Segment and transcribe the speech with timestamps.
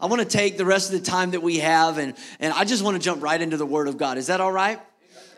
[0.00, 2.64] I want to take the rest of the time that we have and, and I
[2.64, 4.18] just want to jump right into the Word of God.
[4.18, 4.80] Is that all right?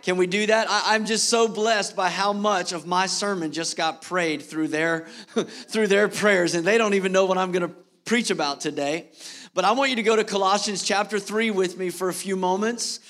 [0.03, 0.69] Can we do that?
[0.71, 4.69] I, am just so blessed by how much of my sermon just got prayed through
[4.69, 7.75] their through their prayers, and they don't even know what I'm going to
[8.05, 9.09] preach about today.
[9.55, 12.37] But I want you to go to Colossians chapter 3 with me for a few
[12.37, 13.01] moments.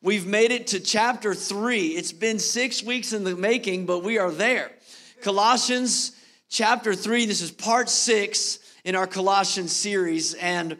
[0.00, 1.88] We've made it to chapter 3.
[1.88, 4.70] It's been six weeks in the making, but we are there.
[5.22, 6.12] Colossians
[6.48, 10.34] chapter 3, this is part six in our Colossians series.
[10.34, 10.78] And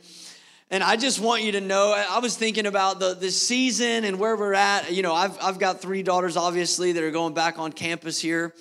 [0.71, 4.19] and I just want you to know, I was thinking about the, the season and
[4.19, 4.93] where we're at.
[4.93, 8.55] You know, I've, I've got three daughters, obviously, that are going back on campus here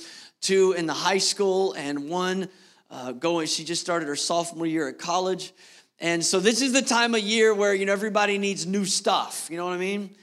[0.45, 2.47] two in the high school, and one
[2.91, 5.53] uh, going, she just started her sophomore year at college.
[5.99, 9.47] And so this is the time of year where, you know, everybody needs new stuff.
[9.49, 10.15] You know what I mean?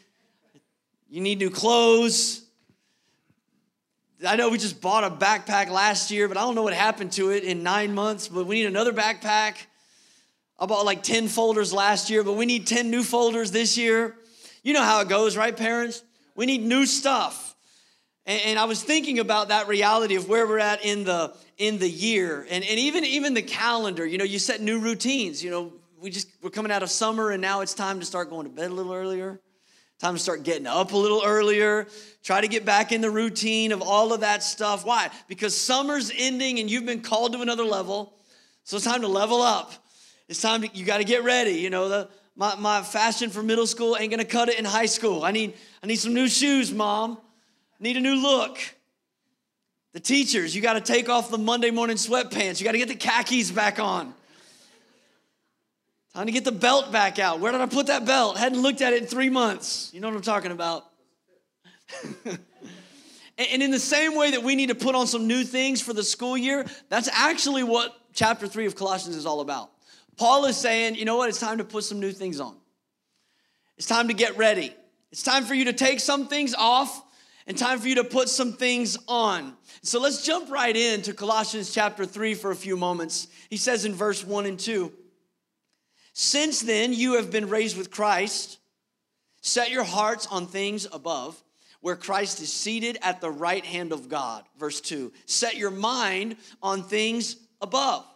[1.08, 2.42] You need new clothes.
[4.24, 7.12] I know we just bought a backpack last year, but I don't know what happened
[7.12, 9.56] to it in nine months, but we need another backpack.
[10.62, 14.14] I bought like 10 folders last year, but we need 10 new folders this year.
[14.62, 16.04] You know how it goes, right, parents?
[16.36, 17.56] We need new stuff.
[18.26, 21.88] And, I was thinking about that reality of where we're at in the in the
[21.88, 24.06] year and, and even even the calendar.
[24.06, 25.42] You know, you set new routines.
[25.42, 28.30] You know, we just we're coming out of summer and now it's time to start
[28.30, 29.40] going to bed a little earlier.
[29.98, 31.88] Time to start getting up a little earlier.
[32.22, 34.86] Try to get back in the routine of all of that stuff.
[34.86, 35.10] Why?
[35.26, 38.14] Because summer's ending and you've been called to another level.
[38.62, 39.81] So it's time to level up.
[40.32, 41.50] It's time to, you got to get ready.
[41.50, 44.86] You know, the, my, my fashion for middle school ain't gonna cut it in high
[44.86, 45.24] school.
[45.24, 45.52] I need,
[45.82, 47.18] I need some new shoes, mom.
[47.78, 48.58] Need a new look.
[49.92, 52.60] The teachers, you got to take off the Monday morning sweatpants.
[52.60, 54.14] You got to get the khakis back on.
[56.14, 57.40] Time to get the belt back out.
[57.40, 58.38] Where did I put that belt?
[58.38, 59.90] Hadn't looked at it in three months.
[59.92, 60.86] You know what I'm talking about.
[62.24, 65.92] and in the same way that we need to put on some new things for
[65.92, 69.68] the school year, that's actually what chapter three of Colossians is all about.
[70.16, 71.28] Paul is saying, you know what?
[71.28, 72.56] It's time to put some new things on.
[73.76, 74.74] It's time to get ready.
[75.10, 77.02] It's time for you to take some things off
[77.46, 79.54] and time for you to put some things on.
[79.82, 83.28] So let's jump right into Colossians chapter 3 for a few moments.
[83.50, 84.92] He says in verse 1 and 2
[86.12, 88.58] Since then you have been raised with Christ,
[89.40, 91.42] set your hearts on things above,
[91.80, 94.44] where Christ is seated at the right hand of God.
[94.58, 98.06] Verse 2 Set your mind on things above,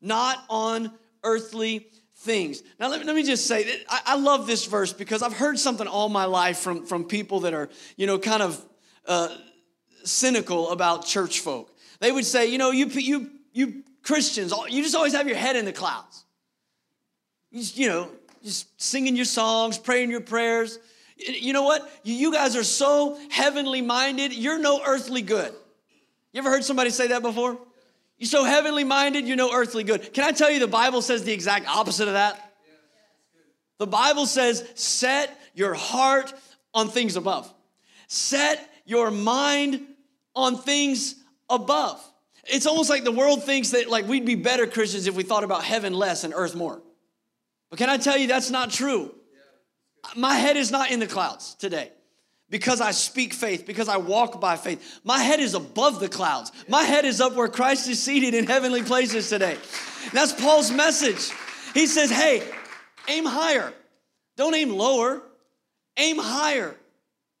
[0.00, 0.90] not on
[1.24, 2.62] earthly things.
[2.78, 5.58] Now, let me, let me just say I, I, love this verse because I've heard
[5.58, 8.64] something all my life from, from people that are, you know, kind of
[9.06, 9.28] uh,
[10.04, 11.70] cynical about church folk.
[12.00, 15.56] They would say, you know, you, you, you Christians, you just always have your head
[15.56, 16.24] in the clouds.
[17.50, 18.10] You, just, you know,
[18.42, 20.78] just singing your songs, praying your prayers.
[21.16, 21.88] You know what?
[22.02, 25.52] You guys are so heavenly minded, you're no earthly good.
[26.32, 27.58] You ever heard somebody say that before?
[28.18, 30.12] You're so heavenly minded, you're no earthly good.
[30.12, 32.52] Can I tell you the Bible says the exact opposite of that?
[33.78, 36.32] The Bible says, set your heart
[36.72, 37.52] on things above.
[38.06, 39.80] Set your mind
[40.34, 41.16] on things
[41.50, 42.02] above.
[42.44, 45.44] It's almost like the world thinks that like we'd be better Christians if we thought
[45.44, 46.82] about heaven less and earth more.
[47.70, 49.14] But can I tell you that's not true?
[50.14, 51.90] My head is not in the clouds today
[52.50, 55.00] because I speak faith, because I walk by faith.
[55.02, 56.52] My head is above the clouds.
[56.68, 59.56] My head is up where Christ is seated in heavenly places today.
[60.12, 61.32] That's Paul's message.
[61.72, 62.42] He says, hey,
[63.08, 63.72] aim higher.
[64.36, 65.22] Don't aim lower,
[65.96, 66.76] aim higher.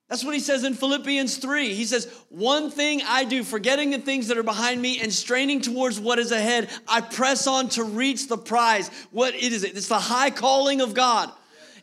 [0.08, 1.74] That's what he says in Philippians 3.
[1.74, 5.60] He says, One thing I do, forgetting the things that are behind me and straining
[5.60, 8.90] towards what is ahead, I press on to reach the prize.
[9.12, 11.32] What it is, it's the high calling of God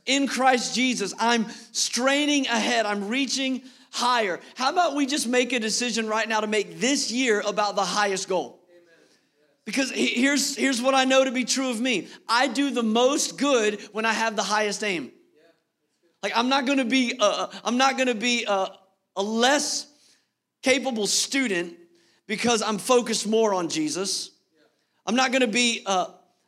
[0.05, 1.13] in Christ Jesus.
[1.19, 4.39] I'm straining ahead, I'm reaching higher.
[4.55, 7.83] How about we just make a decision right now to make this year about the
[7.83, 8.59] highest goal?
[9.65, 13.37] Because here's, here's what I know to be true of me I do the most
[13.37, 15.11] good when I have the highest aim.
[16.23, 18.71] Like, I'm not gonna be, a, I'm not gonna be a,
[19.15, 19.87] a less
[20.61, 21.75] capable student
[22.27, 24.31] because I'm focused more on Jesus.
[25.05, 26.07] I'm not gonna be uh,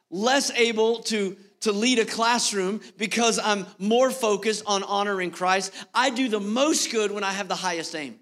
[0.09, 5.73] less able to to lead a classroom because I'm more focused on honoring Christ.
[5.93, 8.19] I do the most good when I have the highest aim.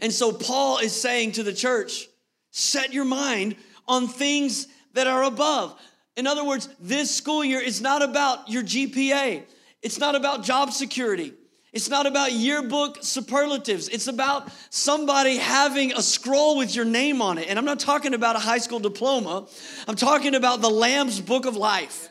[0.00, 2.08] And so Paul is saying to the church,
[2.50, 3.54] set your mind
[3.86, 5.78] on things that are above.
[6.16, 9.44] In other words, this school year is not about your GPA.
[9.82, 11.34] It's not about job security.
[11.72, 13.88] It's not about yearbook superlatives.
[13.88, 17.48] It's about somebody having a scroll with your name on it.
[17.48, 19.46] And I'm not talking about a high school diploma.
[19.86, 22.08] I'm talking about the Lamb's book of life.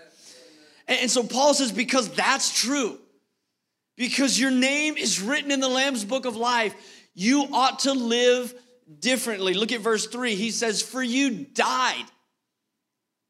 [0.87, 2.97] And so Paul says, because that's true,
[3.95, 6.75] because your name is written in the Lamb's book of life,
[7.13, 8.53] you ought to live
[8.99, 9.53] differently.
[9.53, 10.35] Look at verse three.
[10.35, 12.05] He says, For you died,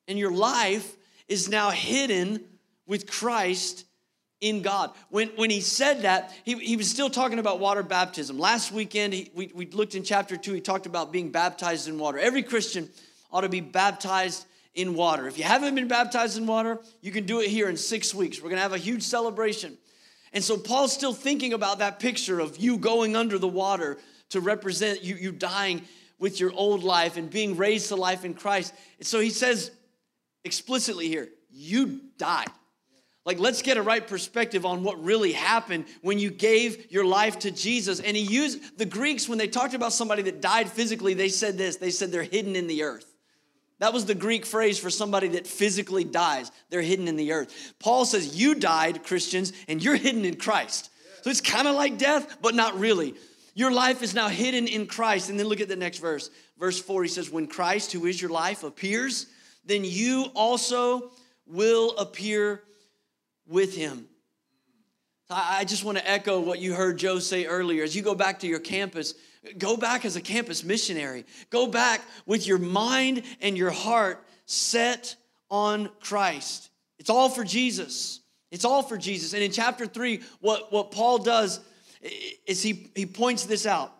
[0.07, 0.95] and your life
[1.27, 2.44] is now hidden
[2.88, 3.85] with Christ
[4.41, 4.91] in God.
[5.09, 8.38] When, when he said that, he, he was still talking about water baptism.
[8.38, 11.97] Last weekend, he, we, we looked in chapter 2, he talked about being baptized in
[11.97, 12.19] water.
[12.19, 12.89] Every Christian
[13.31, 15.27] ought to be baptized in water.
[15.27, 18.39] If you haven't been baptized in water, you can do it here in six weeks.
[18.39, 19.77] We're going to have a huge celebration.
[20.33, 23.99] And so Paul's still thinking about that picture of you going under the water
[24.29, 25.83] to represent you, you dying
[26.17, 28.73] with your old life and being raised to life in Christ.
[28.97, 29.71] And so he says
[30.43, 32.47] explicitly here, you died.
[33.25, 37.39] Like, let's get a right perspective on what really happened when you gave your life
[37.39, 38.01] to Jesus.
[38.01, 41.57] And he used the Greeks, when they talked about somebody that died physically, they said
[41.57, 43.12] this they said they're hidden in the earth.
[43.83, 46.53] That was the Greek phrase for somebody that physically dies.
[46.69, 47.74] They're hidden in the earth.
[47.80, 50.89] Paul says, You died, Christians, and you're hidden in Christ.
[51.21, 53.13] So it's kind of like death, but not really.
[53.56, 55.30] Your life is now hidden in Christ.
[55.30, 56.30] And then look at the next verse.
[56.57, 59.27] Verse 4, he says, When Christ, who is your life, appears,
[59.65, 61.12] then you also
[61.45, 62.63] will appear
[63.45, 64.07] with him.
[65.29, 67.83] I just want to echo what you heard Joe say earlier.
[67.83, 69.13] As you go back to your campus,
[69.57, 71.25] go back as a campus missionary.
[71.49, 75.15] Go back with your mind and your heart set
[75.49, 76.69] on Christ.
[76.99, 78.21] It's all for Jesus.
[78.51, 79.33] It's all for Jesus.
[79.33, 81.59] And in chapter three, what, what Paul does
[82.45, 83.93] is he, he points this out.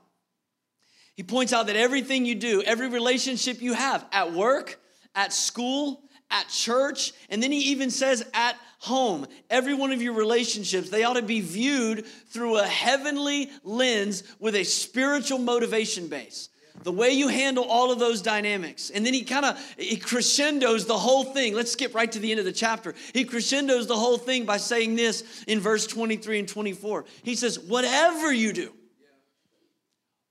[1.15, 4.79] He points out that everything you do, every relationship you have at work,
[5.15, 6.01] at school,
[6.33, 9.25] at church, and then he even says at home.
[9.50, 14.56] Every one of your relationships, they ought to be viewed through a heavenly lens with
[14.56, 16.50] a spiritual motivation base.
[16.81, 18.89] The way you handle all of those dynamics.
[18.89, 21.53] And then he kind of he crescendos the whole thing.
[21.53, 22.95] Let's skip right to the end of the chapter.
[23.13, 27.06] He crescendos the whole thing by saying this in verse 23 and 24.
[27.21, 28.74] He says, Whatever you do,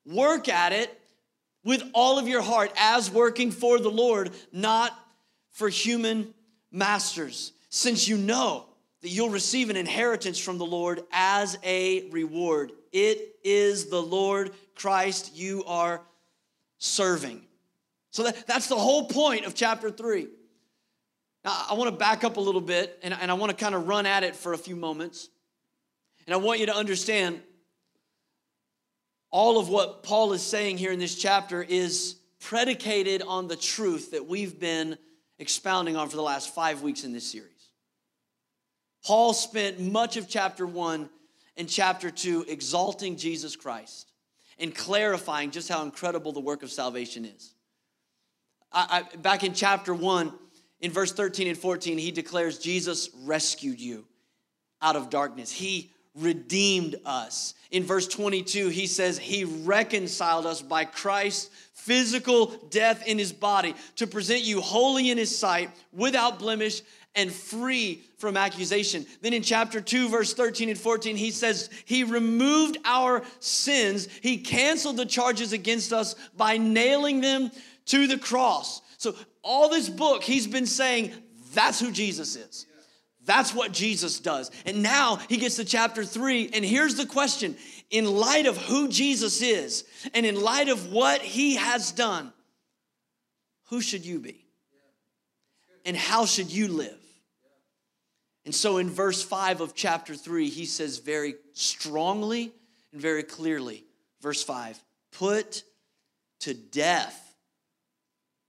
[0.04, 1.00] work at it
[1.64, 4.98] with all of your heart as working for the Lord, not
[5.52, 6.34] for human
[6.70, 8.66] masters, since you know
[9.02, 12.72] that you'll receive an inheritance from the Lord as a reward.
[12.92, 16.00] It is the Lord Christ you are
[16.78, 17.42] serving.
[18.10, 20.28] So that, that's the whole point of chapter 3.
[21.44, 23.74] Now, I want to back up a little bit and, and I want to kind
[23.74, 25.28] of run at it for a few moments.
[26.26, 27.40] And I want you to understand
[29.30, 34.12] all of what Paul is saying here in this chapter is predicated on the truth
[34.12, 34.98] that we've been
[35.38, 37.48] expounding on for the last five weeks in this series.
[39.04, 41.10] Paul spent much of chapter one
[41.56, 44.12] and chapter two exalting Jesus Christ
[44.58, 47.54] and clarifying just how incredible the work of salvation is.
[48.72, 50.32] I, I, back in chapter one,
[50.80, 54.04] in verse 13 and 14, he declares Jesus rescued you
[54.80, 55.50] out of darkness.
[55.50, 57.54] He redeemed us.
[57.70, 63.74] In verse 22, he says, He reconciled us by Christ's physical death in his body
[63.96, 66.82] to present you holy in his sight, without blemish,
[67.14, 69.04] and free from accusation.
[69.20, 74.08] Then in chapter 2, verse 13 and 14, he says, He removed our sins.
[74.22, 77.50] He canceled the charges against us by nailing them
[77.86, 78.80] to the cross.
[78.98, 81.12] So, all this book, he's been saying,
[81.52, 82.66] That's who Jesus is.
[83.24, 84.50] That's what Jesus does.
[84.66, 87.56] And now he gets to chapter three, and here's the question
[87.90, 89.84] in light of who Jesus is,
[90.14, 92.32] and in light of what he has done,
[93.68, 94.46] who should you be?
[95.84, 96.98] And how should you live?
[98.44, 102.52] And so in verse 5 of chapter 3, he says very strongly
[102.92, 103.84] and very clearly,
[104.20, 105.62] verse 5 put
[106.40, 107.36] to death,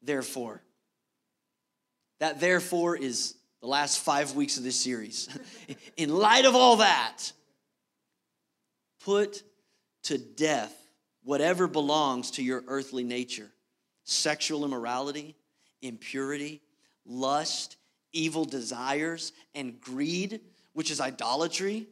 [0.02, 0.62] therefore.
[2.20, 5.30] That therefore is the last five weeks of this series.
[5.98, 7.32] in light of all that,
[9.06, 9.42] put
[10.04, 10.76] to death
[11.24, 13.50] whatever belongs to your earthly nature
[14.04, 15.34] sexual immorality,
[15.82, 16.62] impurity,
[17.06, 17.78] lust,
[18.12, 20.42] evil desires, and greed,
[20.74, 21.88] which is idolatry.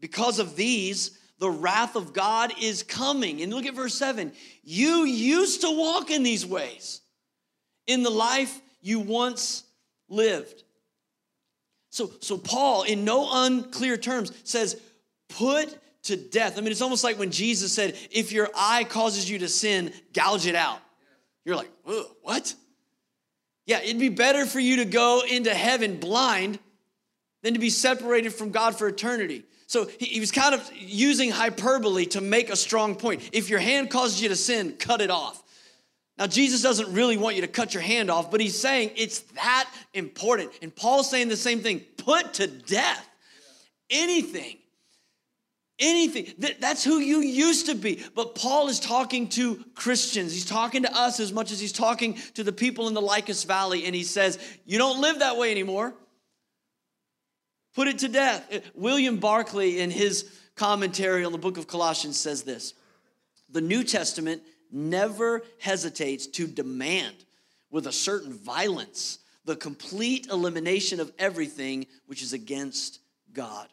[0.00, 3.40] Because of these, the wrath of God is coming.
[3.40, 4.30] And look at verse 7.
[4.62, 7.00] You used to walk in these ways
[7.86, 9.64] in the life you once
[10.10, 10.64] lived.
[11.94, 14.80] So, so Paul, in no unclear terms, says,
[15.28, 16.58] put to death.
[16.58, 19.92] I mean, it's almost like when Jesus said, if your eye causes you to sin,
[20.12, 20.80] gouge it out.
[21.44, 21.70] You're like,
[22.22, 22.52] what?
[23.64, 26.58] Yeah, it'd be better for you to go into heaven blind
[27.44, 29.44] than to be separated from God for eternity.
[29.68, 33.30] So he, he was kind of using hyperbole to make a strong point.
[33.32, 35.43] If your hand causes you to sin, cut it off.
[36.16, 39.20] Now, Jesus doesn't really want you to cut your hand off, but he's saying it's
[39.32, 40.52] that important.
[40.62, 43.08] And Paul's saying the same thing put to death
[43.90, 44.58] anything
[45.78, 46.32] anything.
[46.60, 48.02] That's who you used to be.
[48.14, 50.32] But Paul is talking to Christians.
[50.32, 53.44] He's talking to us as much as he's talking to the people in the Lycus
[53.44, 53.84] Valley.
[53.84, 55.94] And he says, You don't live that way anymore.
[57.74, 58.46] Put it to death.
[58.52, 62.74] Uh, William Barclay, in his commentary on the book of Colossians, says this
[63.50, 67.16] The New Testament never hesitates to demand
[67.70, 73.00] with a certain violence the complete elimination of everything which is against
[73.32, 73.68] God.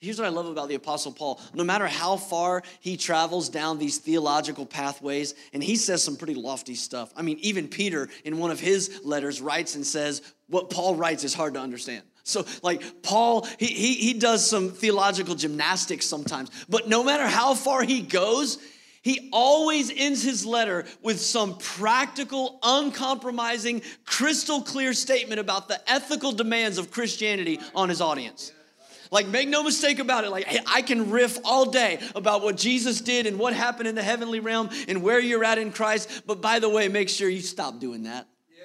[0.00, 1.40] Here's what I love about the Apostle Paul.
[1.54, 6.34] No matter how far he travels down these theological pathways, and he says some pretty
[6.34, 7.10] lofty stuff.
[7.16, 11.24] I mean, even Peter, in one of his letters, writes and says, What Paul writes
[11.24, 12.02] is hard to understand.
[12.22, 17.54] So, like, Paul, he, he, he does some theological gymnastics sometimes, but no matter how
[17.54, 18.58] far he goes,
[19.04, 26.32] he always ends his letter with some practical, uncompromising, crystal clear statement about the ethical
[26.32, 28.50] demands of Christianity on his audience.
[29.10, 30.30] Like, make no mistake about it.
[30.30, 33.94] Like, hey, I can riff all day about what Jesus did and what happened in
[33.94, 36.22] the heavenly realm and where you're at in Christ.
[36.26, 38.26] But by the way, make sure you stop doing that.
[38.56, 38.64] Yeah,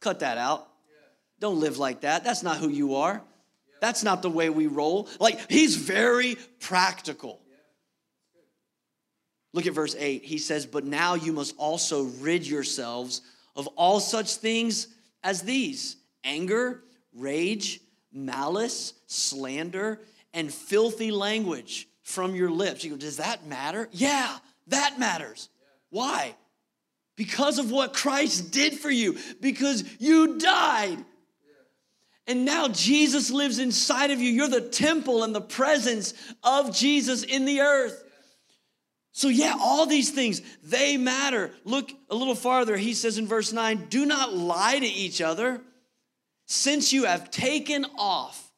[0.00, 0.66] Cut that out.
[0.90, 1.06] Yeah.
[1.38, 2.24] Don't live like that.
[2.24, 3.22] That's not who you are.
[3.80, 5.08] That's not the way we roll.
[5.20, 7.40] Like, he's very practical.
[9.54, 10.24] Look at verse 8.
[10.24, 13.22] He says, But now you must also rid yourselves
[13.54, 14.88] of all such things
[15.22, 16.82] as these anger,
[17.14, 17.80] rage,
[18.12, 20.00] malice, slander,
[20.32, 22.82] and filthy language from your lips.
[22.82, 23.88] You go, does that matter?
[23.92, 25.48] Yeah, that matters.
[25.90, 26.34] Why?
[27.14, 30.98] Because of what Christ did for you, because you died.
[32.26, 34.30] And now Jesus lives inside of you.
[34.30, 38.03] You're the temple and the presence of Jesus in the earth.
[39.16, 41.52] So, yeah, all these things, they matter.
[41.62, 42.76] Look a little farther.
[42.76, 45.60] He says in verse 9, do not lie to each other
[46.46, 48.50] since you have taken off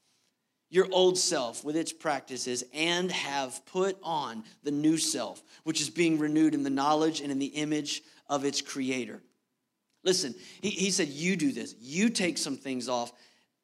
[0.70, 5.90] your old self with its practices and have put on the new self, which is
[5.90, 9.20] being renewed in the knowledge and in the image of its creator.
[10.04, 11.75] Listen, he, he said, You do this.
[11.78, 13.12] You take some things off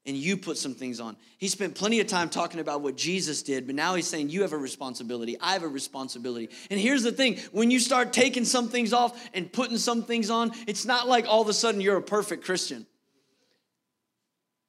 [0.04, 1.16] and you put some things on.
[1.38, 4.42] He spent plenty of time talking about what Jesus did, but now he's saying, You
[4.42, 5.36] have a responsibility.
[5.40, 6.50] I have a responsibility.
[6.70, 10.30] And here's the thing when you start taking some things off and putting some things
[10.30, 12.86] on, it's not like all of a sudden you're a perfect Christian.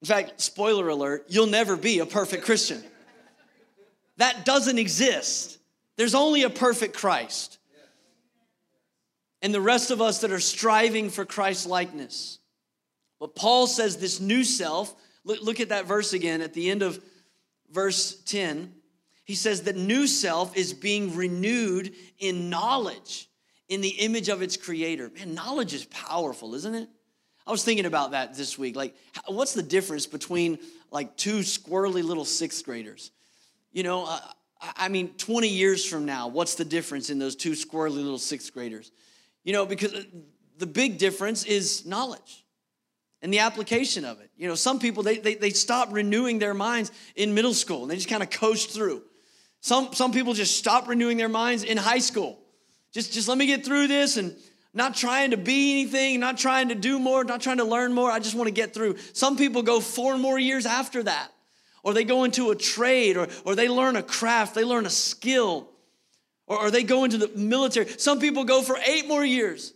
[0.02, 2.84] In fact, spoiler alert, you'll never be a perfect Christian.
[4.18, 5.58] That doesn't exist.
[5.96, 7.58] There's only a perfect Christ.
[9.42, 12.40] And the rest of us that are striving for Christ's likeness.
[13.20, 16.82] But Paul says this new self, look, look at that verse again at the end
[16.82, 17.00] of
[17.72, 18.74] verse 10.
[19.26, 23.30] He says that new self is being renewed in knowledge,
[23.70, 25.10] in the image of its creator.
[25.16, 26.90] Man, knowledge is powerful, isn't it?
[27.46, 28.76] I was thinking about that this week.
[28.76, 28.96] Like,
[29.28, 30.60] what's the difference between
[30.92, 33.12] like two squirrely little sixth graders?
[33.72, 34.20] You know, uh,
[34.78, 38.54] I mean, 20 years from now, what's the difference in those two squirrely little sixth
[38.54, 38.92] graders?
[39.44, 40.04] You know, because uh,
[40.58, 42.43] the big difference is knowledge
[43.24, 44.30] and the application of it.
[44.38, 47.90] You know, some people, they, they, they stop renewing their minds in middle school and
[47.90, 49.02] they just kind of coast through.
[49.62, 52.38] Some, some people just stop renewing their minds in high school.
[52.92, 54.36] Just, just let me get through this and
[54.74, 58.12] not trying to be anything, not trying to do more, not trying to learn more.
[58.12, 58.98] I just want to get through.
[59.14, 61.32] Some people go four more years after that,
[61.82, 64.90] or they go into a trade, or, or they learn a craft, they learn a
[64.90, 65.70] skill,
[66.46, 67.88] or, or they go into the military.
[67.88, 69.74] Some people go for eight more years.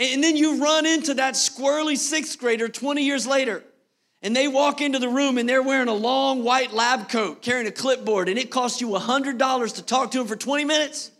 [0.00, 3.62] And then you run into that squirrely sixth grader 20 years later.
[4.22, 7.66] And they walk into the room and they're wearing a long white lab coat, carrying
[7.66, 11.10] a clipboard, and it costs you $100 to talk to them for 20 minutes.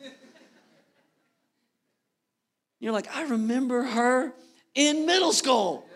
[2.79, 4.33] You're like, I remember her
[4.75, 5.87] in middle school.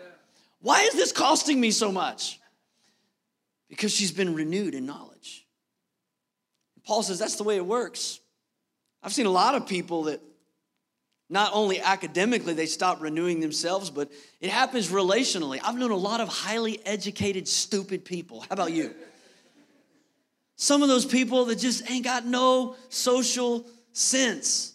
[0.61, 2.39] Why is this costing me so much?
[3.67, 5.47] Because she's been renewed in knowledge.
[6.85, 8.19] Paul says that's the way it works.
[9.01, 10.21] I've seen a lot of people that
[11.29, 15.59] not only academically they stop renewing themselves, but it happens relationally.
[15.63, 18.41] I've known a lot of highly educated, stupid people.
[18.41, 18.93] How about you?
[20.55, 24.73] Some of those people that just ain't got no social sense.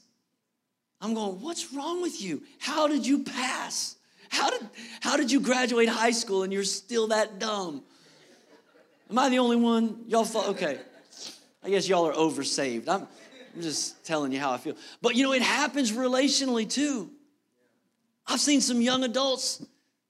[1.01, 2.43] I'm going, what's wrong with you?
[2.59, 3.97] How did you pass?
[4.29, 4.69] How did,
[5.01, 7.83] how did you graduate high school and you're still that dumb?
[9.09, 10.05] Am I the only one?
[10.07, 10.79] Y'all okay.
[11.65, 12.89] I guess y'all are oversaved.
[12.89, 13.09] I'm,
[13.55, 14.77] I'm just telling you how I feel.
[15.03, 17.11] But you know, it happens relationally too.
[18.27, 19.65] I've seen some young adults,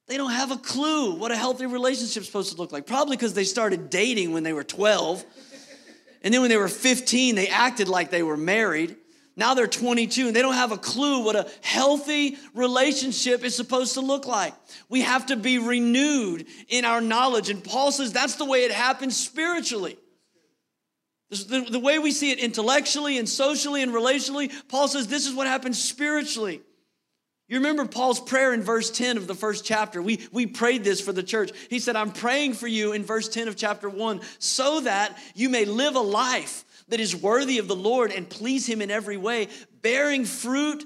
[0.06, 2.86] they don't have a clue what a healthy relationship is supposed to look like.
[2.86, 5.24] Probably because they started dating when they were 12.
[6.22, 8.96] And then when they were 15, they acted like they were married.
[9.36, 13.94] Now they're 22 and they don't have a clue what a healthy relationship is supposed
[13.94, 14.52] to look like.
[14.88, 17.48] We have to be renewed in our knowledge.
[17.48, 19.96] And Paul says that's the way it happens spiritually.
[21.30, 25.34] The, the way we see it intellectually and socially and relationally, Paul says this is
[25.34, 26.60] what happens spiritually.
[27.50, 30.00] You remember Paul's prayer in verse 10 of the first chapter.
[30.00, 31.50] We, we prayed this for the church.
[31.68, 35.48] He said, I'm praying for you in verse 10 of chapter 1 so that you
[35.48, 39.16] may live a life that is worthy of the Lord and please Him in every
[39.16, 39.48] way,
[39.82, 40.84] bearing fruit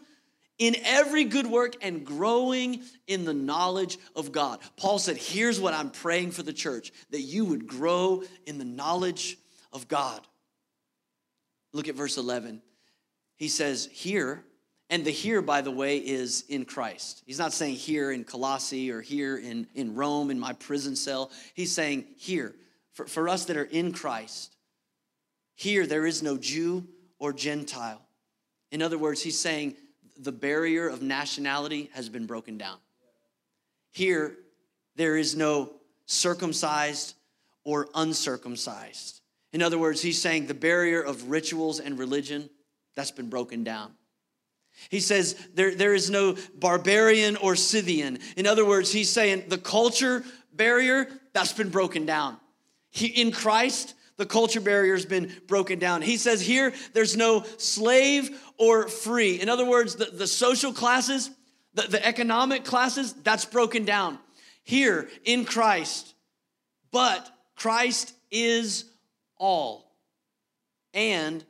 [0.59, 4.61] in every good work and growing in the knowledge of God.
[4.77, 8.65] Paul said, Here's what I'm praying for the church that you would grow in the
[8.65, 9.37] knowledge
[9.73, 10.21] of God.
[11.75, 12.63] Look at verse 11.
[13.37, 14.45] He says, Here,
[14.89, 17.23] and the here, by the way, is in Christ.
[17.27, 21.33] He's not saying here in Colossae or here in, in Rome in my prison cell.
[21.53, 22.55] He's saying here,
[22.93, 24.57] for, for us that are in Christ,
[25.57, 26.87] here there is no Jew
[27.19, 28.01] or Gentile.
[28.71, 29.75] In other words, he's saying
[30.17, 32.79] the barrier of nationality has been broken down.
[33.91, 34.37] Here,
[34.95, 35.73] there is no
[36.07, 37.15] circumcised
[37.65, 39.23] or uncircumcised.
[39.55, 42.51] In other words, he's saying the barrier of rituals and religion,
[42.97, 43.93] that's been broken down.
[44.89, 48.19] He says there, there is no barbarian or Scythian.
[48.37, 52.37] In other words, he's saying the culture barrier, that's been broken down.
[52.91, 56.03] He, in Christ, the culture barrier has been broken down.
[56.03, 59.41] He says here, there's no slave or free.
[59.41, 61.31] In other words, the, the social classes,
[61.75, 64.19] the, the economic classes, that's broken down.
[64.65, 66.13] Here in Christ,
[66.91, 68.87] but Christ is
[69.45, 69.93] all
[70.95, 71.45] and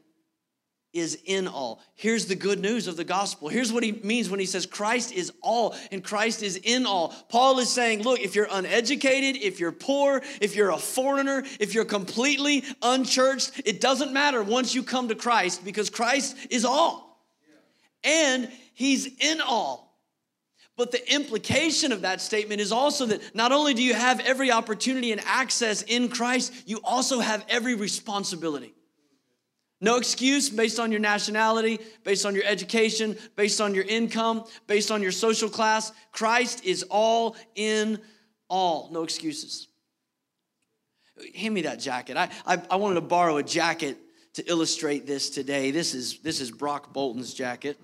[0.92, 1.80] is in all.
[1.94, 3.48] Here's the good news of the gospel.
[3.48, 7.14] Here's what he means when he says Christ is all and Christ is in all.
[7.28, 11.72] Paul is saying, look, if you're uneducated, if you're poor, if you're a foreigner, if
[11.72, 17.24] you're completely unchurched, it doesn't matter once you come to Christ because Christ is all.
[18.02, 19.83] And he's in all.
[20.76, 24.50] But the implication of that statement is also that not only do you have every
[24.50, 28.74] opportunity and access in Christ, you also have every responsibility.
[29.80, 34.90] No excuse based on your nationality, based on your education, based on your income, based
[34.90, 35.92] on your social class.
[36.10, 38.00] Christ is all in
[38.48, 38.88] all.
[38.90, 39.68] No excuses.
[41.36, 42.16] Hand me that jacket.
[42.16, 43.98] I, I, I wanted to borrow a jacket
[44.32, 45.70] to illustrate this today.
[45.70, 47.78] This is, this is Brock Bolton's jacket.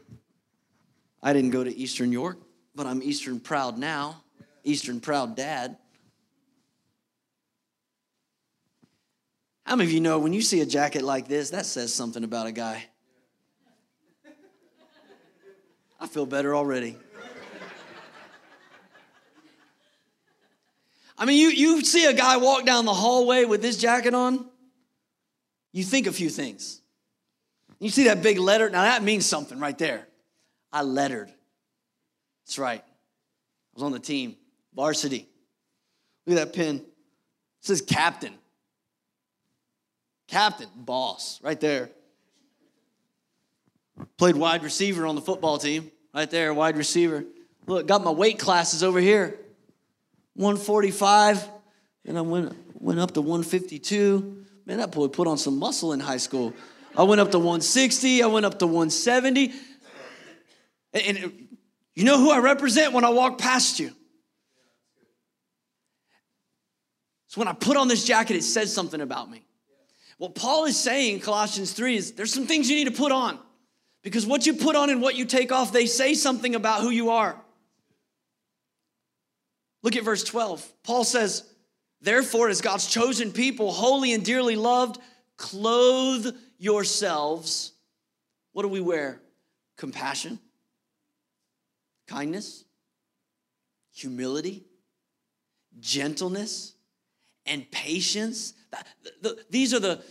[1.22, 2.38] I didn't go to Eastern York,
[2.74, 4.22] but I'm Eastern proud now,
[4.64, 5.76] Eastern proud dad.
[9.64, 12.24] How many of you know when you see a jacket like this, that says something
[12.24, 12.84] about a guy?
[16.00, 16.96] I feel better already.
[21.18, 24.46] I mean, you, you see a guy walk down the hallway with this jacket on,
[25.70, 26.80] you think a few things.
[27.78, 30.08] You see that big letter, now that means something right there.
[30.72, 31.30] I lettered.
[32.50, 32.82] That's right.
[32.82, 34.34] I was on the team,
[34.74, 35.28] varsity.
[36.26, 36.78] Look at that pin.
[36.78, 36.84] It
[37.60, 38.34] says captain.
[40.26, 41.90] Captain, boss, right there.
[44.18, 47.22] Played wide receiver on the football team, right there, wide receiver.
[47.68, 49.38] Look, got my weight classes over here
[50.34, 51.48] 145,
[52.04, 54.44] and I went, went up to 152.
[54.66, 56.52] Man, that boy put on some muscle in high school.
[56.96, 59.52] I went up to 160, I went up to 170.
[60.92, 61.49] And, and
[62.00, 63.90] you know who I represent when I walk past you?
[67.26, 69.44] So when I put on this jacket, it says something about me.
[70.18, 73.12] What Paul is saying in Colossians 3 is there's some things you need to put
[73.12, 73.38] on.
[74.02, 76.90] Because what you put on and what you take off, they say something about who
[76.90, 77.40] you are.
[79.82, 80.66] Look at verse 12.
[80.82, 81.44] Paul says,
[82.00, 84.98] Therefore, as God's chosen people, holy and dearly loved,
[85.36, 87.72] clothe yourselves.
[88.52, 89.20] What do we wear?
[89.76, 90.38] Compassion,
[92.10, 92.64] kindness,
[93.92, 94.64] humility,
[95.80, 96.74] gentleness,
[97.46, 98.54] and patience
[99.50, 100.02] these are the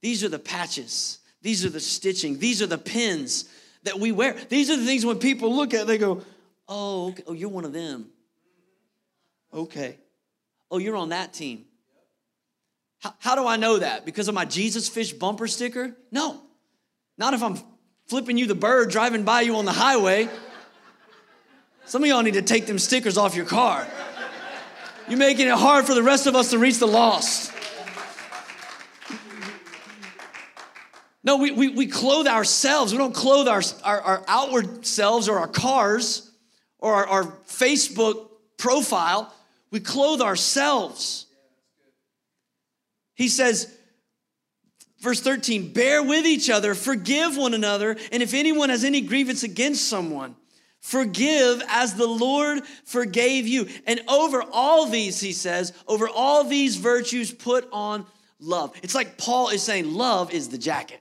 [0.00, 1.18] these are the patches.
[1.42, 2.38] These are the stitching.
[2.38, 3.46] These are the pins
[3.84, 4.34] that we wear.
[4.48, 6.22] These are the things when people look at, they go,
[6.68, 7.22] "Oh, okay.
[7.26, 8.10] oh, you're one of them."
[9.52, 9.98] Okay.
[10.70, 11.66] Oh, you're on that team.
[13.00, 14.04] How, how do I know that?
[14.04, 15.94] Because of my Jesus fish bumper sticker?
[16.10, 16.40] No.
[17.16, 17.58] Not if I'm
[18.08, 20.28] flipping you the bird driving by you on the highway.
[21.86, 23.86] Some of y'all need to take them stickers off your car.
[25.08, 27.52] You're making it hard for the rest of us to reach the lost.
[31.22, 32.92] No, we, we, we clothe ourselves.
[32.92, 36.30] We don't clothe our, our, our outward selves or our cars
[36.78, 39.34] or our, our Facebook profile.
[39.70, 41.26] We clothe ourselves.
[43.14, 43.74] He says,
[45.00, 49.42] verse 13, bear with each other, forgive one another, and if anyone has any grievance
[49.42, 50.36] against someone,
[50.84, 53.66] forgive as the Lord forgave you.
[53.86, 58.04] And over all these, he says, over all these virtues, put on
[58.38, 58.78] love.
[58.82, 61.00] It's like Paul is saying love is the jacket.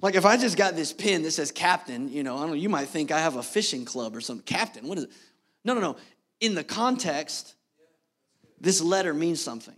[0.00, 2.54] Like if I just got this pin that says captain, you know, I don't know,
[2.54, 4.44] you might think I have a fishing club or something.
[4.44, 5.10] Captain, what is it?
[5.64, 5.96] No, no, no.
[6.40, 7.56] In the context,
[8.60, 9.74] this letter means something.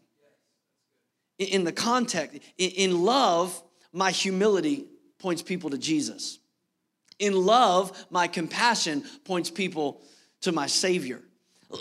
[1.39, 3.63] In the context, in love,
[3.95, 4.85] my humility
[5.19, 6.39] points people to Jesus.
[7.19, 10.03] In love, my compassion points people
[10.43, 11.21] to my Savior.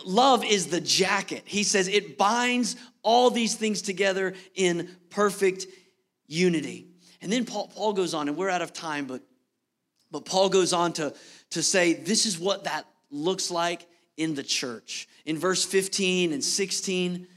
[0.05, 1.43] Love is the jacket.
[1.45, 5.67] He says it binds all these things together in perfect
[6.27, 6.87] unity.
[7.21, 9.21] And then Paul, Paul goes on, and we're out of time, but,
[10.11, 11.13] but Paul goes on to,
[11.51, 15.07] to say this is what that looks like in the church.
[15.25, 17.27] In verse 15 and 16,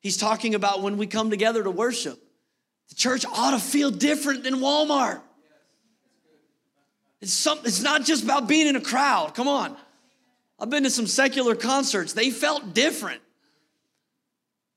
[0.00, 2.18] he's talking about when we come together to worship.
[2.88, 5.20] The church ought to feel different than Walmart.
[7.20, 9.34] It's, some, it's not just about being in a crowd.
[9.34, 9.76] Come on.
[10.58, 12.12] I've been to some secular concerts.
[12.12, 13.20] They felt different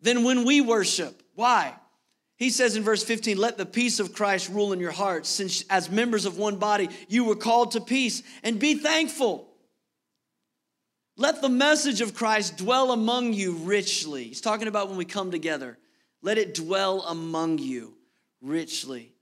[0.01, 1.21] than when we worship.
[1.36, 1.73] Why?
[2.36, 5.63] He says in verse 15, let the peace of Christ rule in your hearts, since
[5.69, 9.49] as members of one body you were called to peace, and be thankful.
[11.15, 14.25] Let the message of Christ dwell among you richly.
[14.25, 15.77] He's talking about when we come together.
[16.21, 17.95] Let it dwell among you
[18.41, 19.12] richly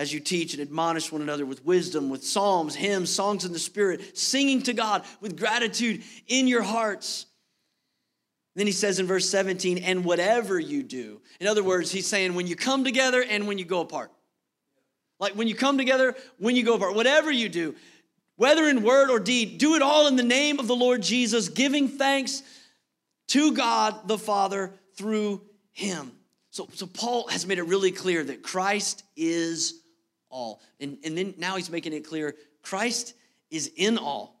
[0.00, 3.58] as you teach and admonish one another with wisdom, with psalms, hymns, songs in the
[3.58, 7.26] Spirit, singing to God with gratitude in your hearts.
[8.56, 11.20] Then he says in verse 17, and whatever you do.
[11.38, 14.10] In other words, he's saying when you come together and when you go apart.
[15.18, 17.74] Like when you come together, when you go apart, whatever you do,
[18.36, 21.50] whether in word or deed, do it all in the name of the Lord Jesus,
[21.50, 22.42] giving thanks
[23.28, 26.12] to God the Father through him.
[26.52, 29.79] So, so Paul has made it really clear that Christ is
[30.30, 30.60] all.
[30.80, 33.14] And, and then now he's making it clear Christ
[33.50, 34.40] is in all.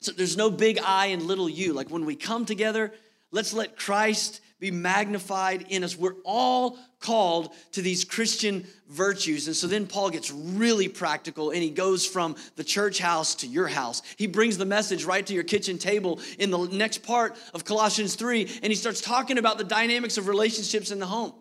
[0.00, 1.72] So there's no big I and little you.
[1.72, 2.92] Like when we come together,
[3.32, 5.96] let's let Christ be magnified in us.
[5.96, 9.46] We're all called to these Christian virtues.
[9.46, 13.46] And so then Paul gets really practical and he goes from the church house to
[13.46, 14.02] your house.
[14.16, 18.16] He brings the message right to your kitchen table in the next part of Colossians
[18.16, 21.32] 3 and he starts talking about the dynamics of relationships in the home.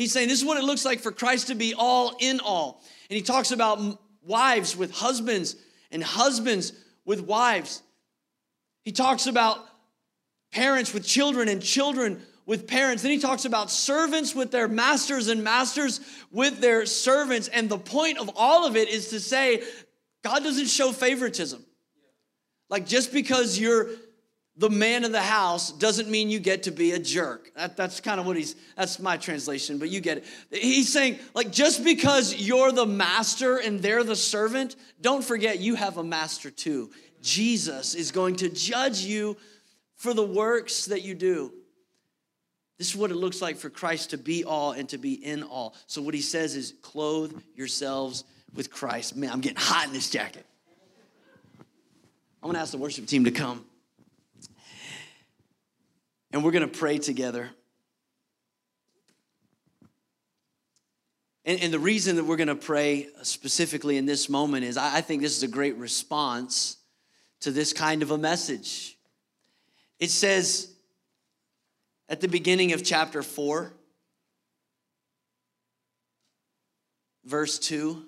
[0.00, 2.82] He's saying this is what it looks like for Christ to be all in all.
[3.10, 5.56] And he talks about wives with husbands
[5.90, 6.72] and husbands
[7.04, 7.82] with wives.
[8.82, 9.58] He talks about
[10.52, 13.02] parents with children and children with parents.
[13.02, 16.00] Then he talks about servants with their masters and masters
[16.32, 17.48] with their servants.
[17.48, 19.62] And the point of all of it is to say,
[20.24, 21.62] God doesn't show favoritism.
[22.70, 23.90] Like just because you're
[24.60, 27.50] the man of the house doesn't mean you get to be a jerk.
[27.56, 30.24] That, that's kind of what he's, that's my translation, but you get it.
[30.50, 35.76] He's saying, like, just because you're the master and they're the servant, don't forget you
[35.76, 36.90] have a master too.
[37.22, 39.38] Jesus is going to judge you
[39.96, 41.54] for the works that you do.
[42.76, 45.42] This is what it looks like for Christ to be all and to be in
[45.42, 45.74] all.
[45.86, 49.16] So, what he says is, clothe yourselves with Christ.
[49.16, 50.44] Man, I'm getting hot in this jacket.
[52.42, 53.64] I'm gonna ask the worship team to come.
[56.32, 57.50] And we're going to pray together.
[61.44, 64.98] And, and, the reason that we're going to pray specifically in this moment is I,
[64.98, 66.76] I think this is a great response
[67.40, 68.98] to this kind of a message.
[69.98, 70.72] It says
[72.08, 73.72] at the beginning of chapter 4,
[77.24, 78.04] verse 2,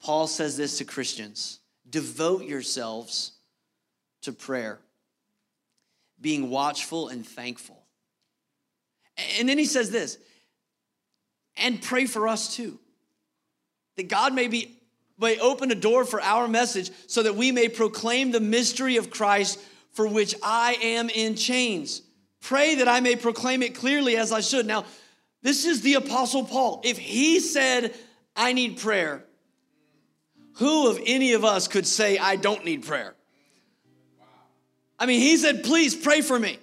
[0.00, 3.32] Paul says this to Christians devote yourselves
[4.22, 4.78] to prayer
[6.24, 7.84] being watchful and thankful.
[9.38, 10.18] And then he says this,
[11.56, 12.80] and pray for us too.
[13.96, 14.80] That God may be
[15.16, 19.10] may open a door for our message so that we may proclaim the mystery of
[19.10, 19.60] Christ
[19.92, 22.02] for which I am in chains.
[22.40, 24.66] Pray that I may proclaim it clearly as I should.
[24.66, 24.84] Now,
[25.42, 26.80] this is the Apostle Paul.
[26.84, 27.94] If he said,
[28.34, 29.22] I need prayer,
[30.56, 33.14] who of any of us could say, I don't need prayer?
[35.04, 36.58] I mean, he said, please pray for me.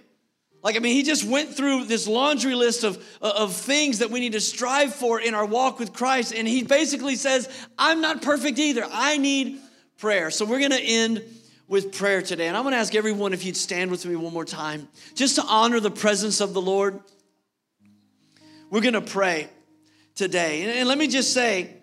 [0.63, 4.09] Like, I mean, he just went through this laundry list of, uh, of things that
[4.09, 6.33] we need to strive for in our walk with Christ.
[6.33, 8.83] And he basically says, I'm not perfect either.
[8.91, 9.59] I need
[9.99, 10.31] prayer.
[10.31, 11.21] So we're going to end
[11.67, 12.47] with prayer today.
[12.47, 15.35] And I'm going to ask everyone if you'd stand with me one more time, just
[15.35, 16.99] to honor the presence of the Lord.
[18.71, 19.49] We're going to pray
[20.15, 20.63] today.
[20.63, 21.75] And, and let me just say,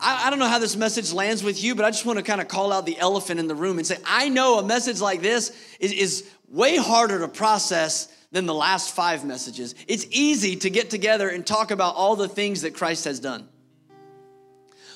[0.00, 2.22] I, I don't know how this message lands with you, but I just want to
[2.22, 5.00] kind of call out the elephant in the room and say, I know a message
[5.00, 9.74] like this is, is way harder to process than the last five messages.
[9.86, 13.48] It's easy to get together and talk about all the things that Christ has done.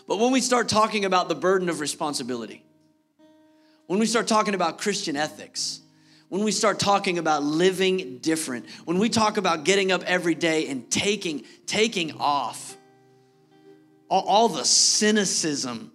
[0.06, 2.64] But when we start talking about the burden of responsibility,
[3.86, 5.80] when we start talking about Christian ethics,
[6.28, 10.68] when we start talking about living different, when we talk about getting up every day
[10.68, 12.76] and taking, taking off
[14.20, 15.92] all, the cynicism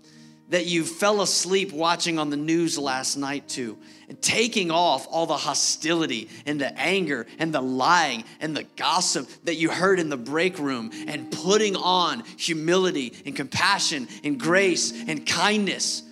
[0.50, 3.78] that you fell asleep watching on the news last night to,
[4.08, 9.28] and taking off all the hostility and the anger and the lying and the gossip
[9.44, 14.94] that you heard in the break room, and putting on humility and compassion and grace
[15.08, 16.04] and kindness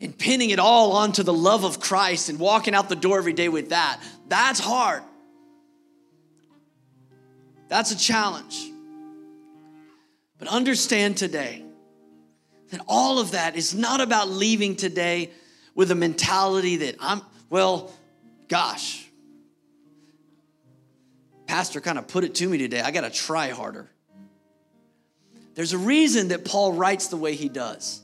[0.00, 3.32] and pinning it all onto the love of Christ and walking out the door every
[3.32, 5.02] day with that, that's hard.
[7.68, 8.73] That's a challenge.
[10.44, 11.64] But understand today
[12.68, 15.30] that all of that is not about leaving today
[15.74, 17.90] with a mentality that I'm, well,
[18.48, 19.08] gosh,
[21.46, 22.82] Pastor kind of put it to me today.
[22.82, 23.90] I got to try harder.
[25.54, 28.02] There's a reason that Paul writes the way he does.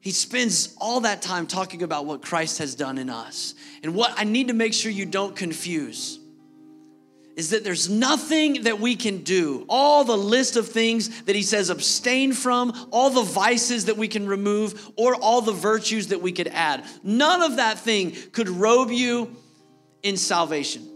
[0.00, 3.54] He spends all that time talking about what Christ has done in us.
[3.82, 6.18] And what I need to make sure you don't confuse
[7.36, 9.66] is that there's nothing that we can do.
[9.68, 14.08] All the list of things that he says abstain from, all the vices that we
[14.08, 16.84] can remove, or all the virtues that we could add.
[17.02, 19.36] None of that thing could robe you
[20.02, 20.90] in salvation.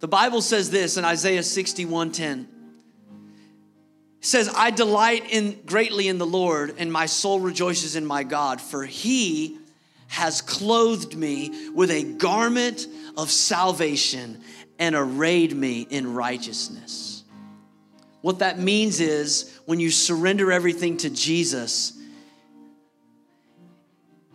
[0.00, 2.48] The Bible says this in Isaiah 61 10
[4.20, 8.60] says, I delight in greatly in the Lord, and my soul rejoices in my God,
[8.60, 9.58] for he
[10.06, 14.40] has clothed me with a garment of salvation
[14.78, 17.24] and arrayed me in righteousness.
[18.20, 21.98] What that means is when you surrender everything to Jesus,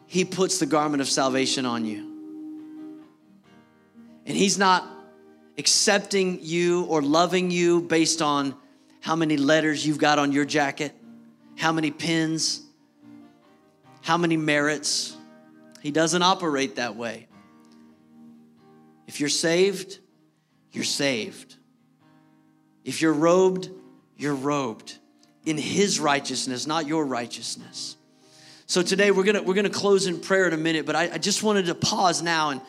[0.05, 2.13] he puts the garment of salvation on you.
[4.25, 4.85] And he's not
[5.57, 8.55] accepting you or loving you based on
[8.99, 10.93] how many letters you've got on your jacket,
[11.57, 12.61] how many pins,
[14.01, 15.15] how many merits.
[15.81, 17.26] He doesn't operate that way.
[19.08, 20.00] If you're saved,
[20.72, 21.56] you're saved.
[22.84, 23.70] If you're robed,
[24.17, 24.98] you're robed
[25.46, 27.96] in His righteousness, not your righteousness.
[28.65, 31.17] So today we're gonna we're gonna close in prayer in a minute, but I, I
[31.17, 32.62] just wanted to pause now and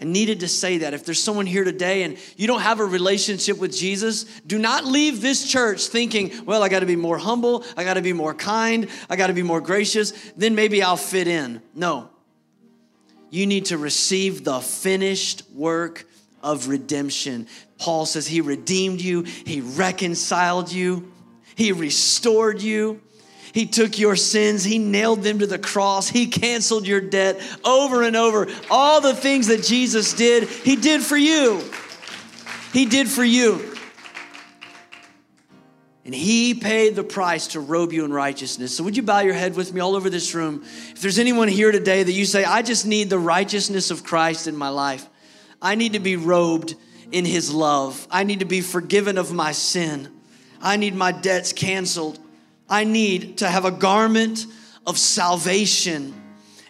[0.00, 0.94] I needed to say that.
[0.94, 4.84] If there's someone here today and you don't have a relationship with Jesus, do not
[4.84, 8.12] leave this church thinking, well, I got to be more humble, I got to be
[8.12, 11.62] more kind, I got to be more gracious, then maybe I'll fit in.
[11.74, 12.10] No.
[13.32, 16.04] You need to receive the finished work
[16.42, 17.48] of redemption.
[17.78, 21.10] Paul says he redeemed you, he reconciled you,
[21.54, 23.00] he restored you.
[23.54, 28.02] He took your sins, He nailed them to the cross, He canceled your debt over
[28.02, 28.48] and over.
[28.70, 31.62] All the things that Jesus did, He did for you.
[32.72, 33.71] He did for you.
[36.04, 38.76] And he paid the price to robe you in righteousness.
[38.76, 40.62] So, would you bow your head with me all over this room?
[40.64, 44.48] If there's anyone here today that you say, I just need the righteousness of Christ
[44.48, 45.08] in my life,
[45.60, 46.74] I need to be robed
[47.12, 50.08] in his love, I need to be forgiven of my sin,
[50.60, 52.18] I need my debts canceled.
[52.72, 54.46] I need to have a garment
[54.86, 56.21] of salvation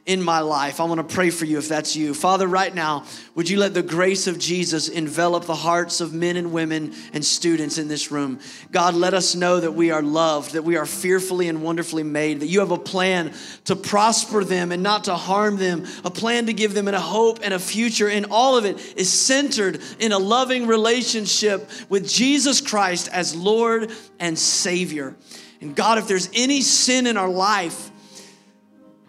[0.04, 0.80] in my life.
[0.80, 2.12] I want to pray for you if that's you.
[2.12, 3.04] Father, right now,
[3.36, 7.24] would you let the grace of Jesus envelop the hearts of men and women and
[7.24, 8.40] students in this room?
[8.72, 12.40] God, let us know that we are loved, that we are fearfully and wonderfully made,
[12.40, 13.32] that you have a plan
[13.66, 17.38] to prosper them and not to harm them, a plan to give them a hope
[17.44, 18.08] and a future.
[18.08, 23.92] And all of it is centered in a loving relationship with Jesus Christ as Lord
[24.18, 25.14] and Savior.
[25.60, 27.91] And God, if there's any sin in our life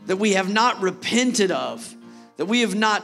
[0.06, 1.96] that we have not repented of,
[2.38, 3.04] that we have not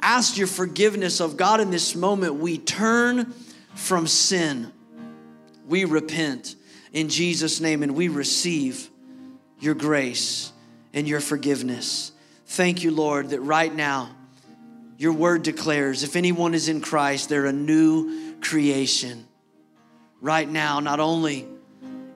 [0.00, 3.32] asked your forgiveness of, God, in this moment, we turn
[3.74, 4.72] from sin.
[5.66, 6.56] We repent
[6.92, 8.88] in Jesus' name and we receive
[9.60, 10.52] your grace
[10.92, 12.12] and your forgiveness.
[12.46, 14.10] Thank you, Lord, that right now
[14.96, 19.26] your word declares if anyone is in Christ, they're a new creation.
[20.20, 21.46] Right now, not only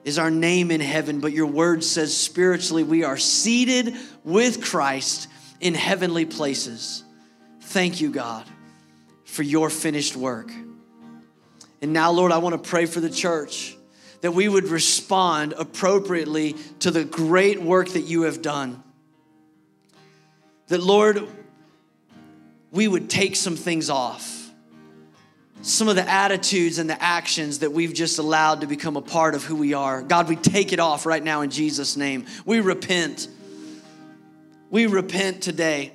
[0.03, 5.27] is our name in heaven, but your word says spiritually we are seated with Christ
[5.61, 7.03] in heavenly places.
[7.61, 8.45] Thank you, God,
[9.25, 10.51] for your finished work.
[11.81, 13.75] And now, Lord, I want to pray for the church
[14.21, 18.81] that we would respond appropriately to the great work that you have done.
[20.67, 21.27] That, Lord,
[22.71, 24.42] we would take some things off
[25.63, 29.33] some of the attitudes and the actions that we've just allowed to become a part
[29.33, 30.01] of who we are.
[30.01, 32.25] God, we take it off right now in Jesus' name.
[32.45, 33.27] We repent.
[34.69, 35.93] We repent today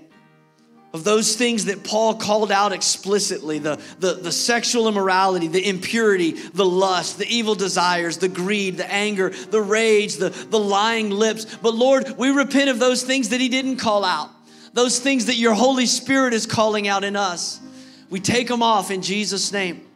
[0.94, 6.32] of those things that Paul called out explicitly the, the, the sexual immorality, the impurity,
[6.32, 11.44] the lust, the evil desires, the greed, the anger, the rage, the, the lying lips.
[11.56, 14.30] But Lord, we repent of those things that he didn't call out
[14.74, 17.60] those things that your Holy Spirit is calling out in us.
[18.10, 19.86] We take them off in Jesus' name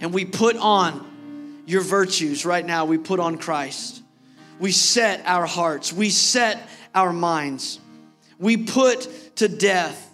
[0.00, 2.84] and we put on your virtues right now.
[2.84, 4.02] We put on Christ.
[4.58, 7.80] We set our hearts, we set our minds.
[8.38, 10.10] We put to death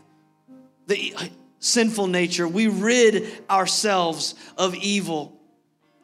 [0.87, 1.15] the
[1.61, 2.47] sinful nature.
[2.47, 5.39] We rid ourselves of evil.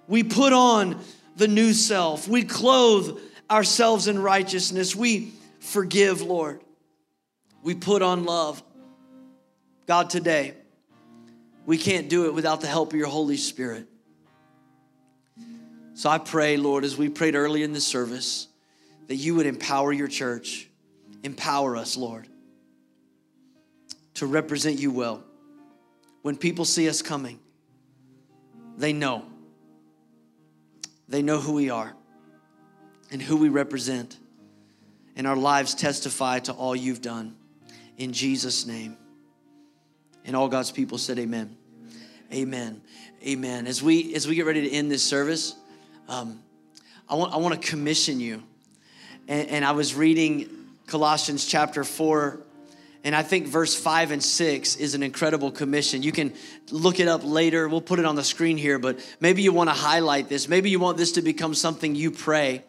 [0.09, 1.01] We put on
[1.37, 2.29] the new self.
[2.29, 3.19] We clothe
[3.51, 4.97] ourselves in righteousness.
[4.97, 6.61] We forgive, Lord.
[7.63, 8.63] We put on love.
[9.87, 10.55] God, today,
[11.67, 13.87] we can't do it without the help of your Holy Spirit.
[15.95, 18.49] So I pray, Lord, as we prayed early in the service,
[19.07, 20.69] that you would empower your church.
[21.23, 22.29] Empower us, Lord,
[24.15, 25.25] to represent you well.
[26.23, 27.39] When people see us coming,
[28.77, 29.25] they know.
[31.09, 31.95] They know who we are
[33.11, 34.19] and who we represent.
[35.17, 37.37] And our lives testify to all you've done.
[37.97, 38.97] In Jesus' name.
[40.25, 41.57] And all God's people said, Amen.
[42.33, 42.81] Amen.
[43.27, 43.67] Amen.
[43.67, 45.55] As we as we get ready to end this service,
[46.09, 46.43] um,
[47.09, 48.43] I want I want to commission you.
[49.29, 50.49] And, and I was reading
[50.87, 52.41] Colossians chapter four,
[53.03, 56.03] and I think verse five and six is an incredible commission.
[56.03, 56.35] You can
[56.71, 57.69] look it up later.
[57.69, 60.49] We'll put it on the screen here, but maybe you want to highlight this.
[60.49, 62.65] Maybe you want this to become something you pray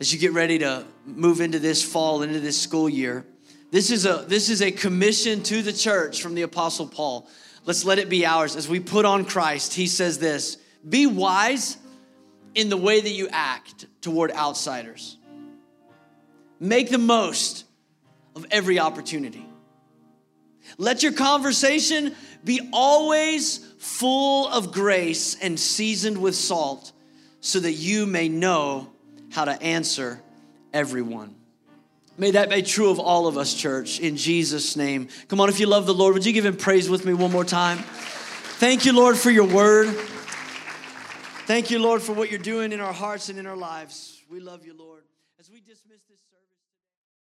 [0.00, 3.24] as you get ready to move into this fall, into this school year.
[3.76, 7.28] This is a this is a commission to the church from the apostle Paul.
[7.66, 9.74] Let's let it be ours as we put on Christ.
[9.74, 10.56] He says this,
[10.88, 11.76] be wise
[12.54, 15.18] in the way that you act toward outsiders.
[16.58, 17.66] Make the most
[18.34, 19.44] of every opportunity.
[20.78, 26.92] Let your conversation be always full of grace and seasoned with salt
[27.40, 28.90] so that you may know
[29.32, 30.22] how to answer
[30.72, 31.35] everyone.
[32.18, 35.08] May that be true of all of us, church, in Jesus' name.
[35.28, 37.30] Come on, if you love the Lord, would you give him praise with me one
[37.30, 37.78] more time?
[38.58, 39.94] Thank you, Lord, for your word.
[41.46, 44.22] Thank you, Lord, for what you're doing in our hearts and in our lives.
[44.30, 45.02] We love you, Lord.
[45.38, 46.20] As we dismiss this